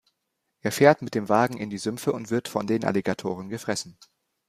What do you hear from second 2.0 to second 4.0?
und wird von den Alligatoren gefressen.